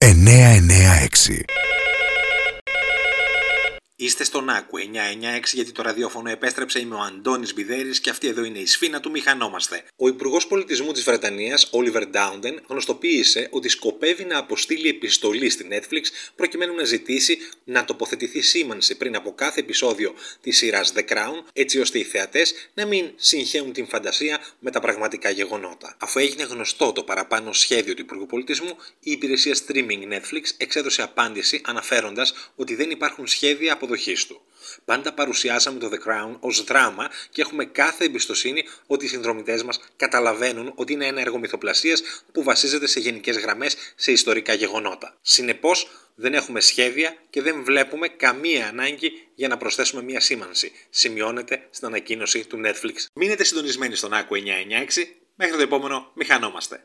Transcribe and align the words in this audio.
996 0.00 1.44
Είστε 4.00 4.24
στον 4.24 4.50
Άκου 4.50 4.78
996 4.78 4.82
γιατί 5.52 5.72
το 5.72 5.82
ραδιόφωνο 5.82 6.30
επέστρεψε. 6.30 6.80
Είμαι 6.80 6.94
ο 6.94 6.98
Αντώνης 6.98 7.54
Μπιδέρης 7.54 8.00
και 8.00 8.10
αυτή 8.10 8.28
εδώ 8.28 8.44
είναι 8.44 8.58
η 8.58 8.66
σφίνα 8.66 9.00
του 9.00 9.10
Μηχανόμαστε. 9.10 9.84
Ο 9.96 10.08
Υπουργός 10.08 10.46
Πολιτισμού 10.46 10.92
της 10.92 11.04
Βρετανίας, 11.04 11.70
Oliver 11.72 12.02
Dowden, 12.02 12.56
γνωστοποίησε 12.66 13.48
ότι 13.50 13.68
σκοπεύει 13.68 14.24
να 14.24 14.38
αποστείλει 14.38 14.88
επιστολή 14.88 15.50
στη 15.50 15.68
Netflix 15.70 16.02
προκειμένου 16.36 16.74
να 16.74 16.84
ζητήσει 16.84 17.38
να 17.64 17.84
τοποθετηθεί 17.84 18.40
σήμανση 18.40 18.96
πριν 18.96 19.16
από 19.16 19.34
κάθε 19.34 19.60
επεισόδιο 19.60 20.14
της 20.40 20.56
σειράς 20.56 20.92
The 20.96 21.12
Crown, 21.12 21.42
έτσι 21.52 21.80
ώστε 21.80 21.98
οι 21.98 22.04
θεατές 22.04 22.54
να 22.74 22.86
μην 22.86 23.10
συγχαίουν 23.16 23.72
την 23.72 23.86
φαντασία 23.86 24.40
με 24.58 24.70
τα 24.70 24.80
πραγματικά 24.80 25.30
γεγονότα. 25.30 25.96
Αφού 26.00 26.18
έγινε 26.18 26.42
γνωστό 26.42 26.92
το 26.92 27.02
παραπάνω 27.02 27.52
σχέδιο 27.52 27.94
του 27.94 28.00
Υπουργού 28.00 28.26
Πολιτισμού, 28.26 28.76
η 29.00 29.10
υπηρεσία 29.10 29.56
streaming 29.66 30.12
Netflix 30.12 30.42
εξέδωσε 30.56 31.02
απάντηση 31.02 31.60
αναφέροντας 31.64 32.50
ότι 32.56 32.74
δεν 32.74 32.90
υπάρχουν 32.90 33.26
σχέδια 33.26 33.72
από 33.72 33.86
του. 34.28 34.42
Πάντα 34.84 35.12
παρουσιάσαμε 35.12 35.78
το 35.78 35.90
The 35.92 36.08
Crown 36.08 36.36
ως 36.40 36.64
δράμα 36.64 37.10
και 37.30 37.40
έχουμε 37.40 37.64
κάθε 37.64 38.04
εμπιστοσύνη 38.04 38.64
ότι 38.86 39.04
οι 39.04 39.08
συνδρομητές 39.08 39.62
μας 39.62 39.80
καταλαβαίνουν 39.96 40.72
ότι 40.74 40.92
είναι 40.92 41.06
ένα 41.06 41.20
έργο 41.20 41.38
μυθοπλασίας 41.38 42.02
που 42.32 42.42
βασίζεται 42.42 42.86
σε 42.86 43.00
γενικές 43.00 43.38
γραμμές 43.38 43.76
σε 43.96 44.12
ιστορικά 44.12 44.52
γεγονότα. 44.52 45.16
Συνεπώς, 45.22 45.90
δεν 46.14 46.34
έχουμε 46.34 46.60
σχέδια 46.60 47.16
και 47.30 47.42
δεν 47.42 47.64
βλέπουμε 47.64 48.08
καμία 48.08 48.68
ανάγκη 48.68 49.12
για 49.34 49.48
να 49.48 49.56
προσθέσουμε 49.56 50.02
μία 50.02 50.20
σήμανση. 50.20 50.72
Σημειώνεται 50.90 51.66
στην 51.70 51.86
ανακοίνωση 51.86 52.46
του 52.46 52.60
Netflix. 52.64 52.94
Μείνετε 53.12 53.44
συντονισμένοι 53.44 53.94
στον 53.94 54.12
Άκου 54.12 54.34
996. 54.36 54.42
Μέχρι 55.34 55.56
το 55.56 55.62
επόμενο, 55.62 56.10
μηχανόμαστε. 56.14 56.82